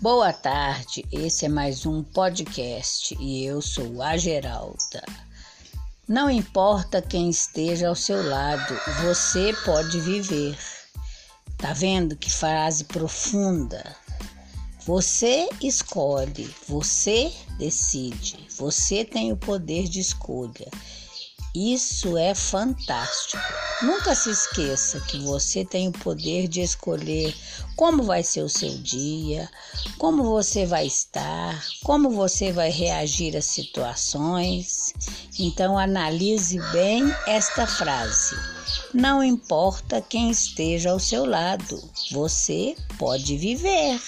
Boa 0.00 0.32
tarde, 0.32 1.04
esse 1.10 1.46
é 1.46 1.48
mais 1.48 1.84
um 1.84 2.04
podcast 2.04 3.16
e 3.18 3.44
eu 3.44 3.60
sou 3.60 4.00
a 4.00 4.16
Geralda. 4.16 5.02
Não 6.06 6.30
importa 6.30 7.02
quem 7.02 7.28
esteja 7.28 7.88
ao 7.88 7.96
seu 7.96 8.24
lado, 8.24 8.78
você 9.02 9.52
pode 9.64 9.98
viver. 9.98 10.56
Tá 11.56 11.72
vendo 11.72 12.14
que 12.14 12.30
frase 12.30 12.84
profunda? 12.84 13.96
Você 14.86 15.48
escolhe, 15.60 16.48
você 16.68 17.32
decide, 17.58 18.46
você 18.56 19.04
tem 19.04 19.32
o 19.32 19.36
poder 19.36 19.88
de 19.88 19.98
escolha. 19.98 20.70
Isso 21.54 22.16
é 22.16 22.34
fantástico. 22.34 23.42
Nunca 23.82 24.14
se 24.14 24.30
esqueça 24.30 25.00
que 25.00 25.18
você 25.20 25.64
tem 25.64 25.88
o 25.88 25.92
poder 25.92 26.46
de 26.46 26.60
escolher 26.60 27.34
como 27.74 28.02
vai 28.02 28.22
ser 28.22 28.42
o 28.42 28.48
seu 28.48 28.76
dia, 28.78 29.48
como 29.98 30.24
você 30.24 30.66
vai 30.66 30.86
estar, 30.86 31.64
como 31.82 32.10
você 32.10 32.52
vai 32.52 32.70
reagir 32.70 33.36
às 33.36 33.46
situações. 33.46 34.92
Então, 35.38 35.78
analise 35.78 36.58
bem 36.72 37.04
esta 37.26 37.66
frase. 37.66 38.36
Não 38.92 39.22
importa 39.22 40.02
quem 40.02 40.30
esteja 40.30 40.90
ao 40.90 40.98
seu 40.98 41.24
lado, 41.24 41.80
você 42.10 42.74
pode 42.98 43.36
viver. 43.36 44.00